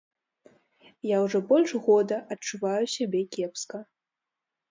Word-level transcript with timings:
Я 1.07 1.17
ўжо 1.25 1.41
больш 1.51 1.71
года 1.87 2.15
адчуваю 2.35 2.85
сябе 2.95 3.21
кепска. 3.35 3.77